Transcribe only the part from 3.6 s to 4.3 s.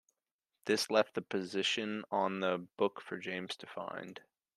find.